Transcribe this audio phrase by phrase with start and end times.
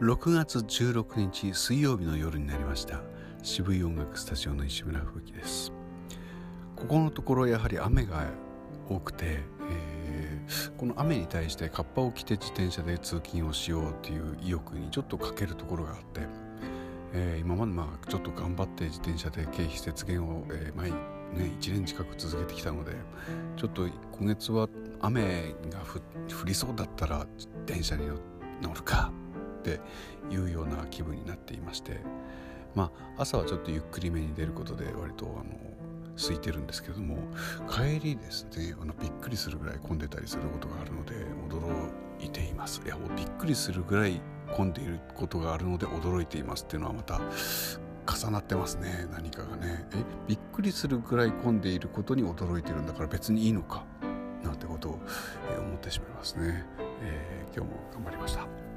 [0.00, 3.00] 6月16日水曜日の夜になりました。
[3.44, 5.72] 渋い音楽スタジオの石村風紀です。
[6.74, 8.24] ここのところやはり雨が
[8.88, 9.38] 多くて、
[9.70, 16.22] えー、この雨に対してカッパを着て自転車で通勤をしようという意欲にちょっと欠けるところがあって、
[17.12, 20.96] えー、今までまあちょっと頑張って自転車で経費節減を、えー、毎ね、
[21.60, 22.92] 1年近く続けてきたので
[23.56, 24.68] ちょっと今月は
[25.00, 27.26] 雨が降りそうだったら
[27.66, 28.06] 電車に
[28.60, 29.12] 乗るか
[29.64, 29.80] って
[30.30, 32.00] いうような気分になっていまして
[32.74, 35.44] まあ朝はちょっとゆっくりめに出ることで割とあの
[36.16, 37.16] 空いてるんですけども
[37.68, 41.14] 帰りですねあのびっくりするぐらい混んでたりすることがあるので
[41.48, 42.80] 驚いています。
[42.84, 44.20] いやびっくりするぐらい
[44.52, 47.20] 混んでいることがあるので驚いていますっていうのはまた
[48.06, 49.86] 重なってますね何かがね。
[49.92, 53.84] えびっくりするぐらい混んでいることに驚いてるんだから別にいいのか
[54.44, 54.98] なんてことを、
[55.50, 56.66] え思ってしまいますね、
[57.00, 58.73] えー、今日も頑張りました。